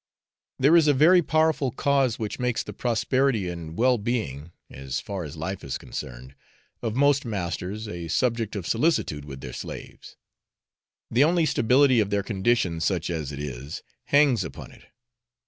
[0.57, 5.23] There is a very powerful cause which makes the prosperity and well being (as far
[5.23, 6.33] as life is concerned)
[6.81, 10.17] of most masters a subject of solicitude with their slaves.
[11.11, 14.85] The only stability of their condition, such as it is, hangs upon it.